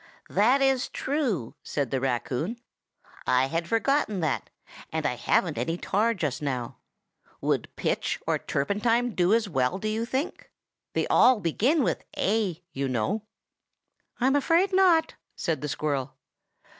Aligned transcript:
"That 0.31 0.63
is 0.63 0.87
true," 0.89 1.53
said 1.61 1.91
the 1.91 1.99
raccoon. 2.01 2.59
"I 3.27 3.45
had 3.45 3.67
forgotten 3.67 4.19
that, 4.21 4.49
and 4.91 5.05
I 5.05 5.13
haven't 5.15 5.59
any 5.59 5.77
tar 5.77 6.15
just 6.15 6.41
now. 6.41 6.77
Would 7.39 7.69
pitch 7.75 8.19
or 8.25 8.39
turpentine 8.39 9.13
do 9.13 9.31
as 9.31 9.47
well, 9.47 9.77
do 9.77 9.87
you 9.87 10.07
think? 10.07 10.49
They 10.93 11.05
all 11.05 11.39
begin 11.39 11.83
with 11.83 12.03
'A', 12.17 12.63
you 12.71 12.87
know." 12.87 13.27
"I'm 14.19 14.35
afraid 14.35 14.73
not!" 14.73 15.13
said 15.35 15.61
the 15.61 15.69
squirrel. 15.69 16.15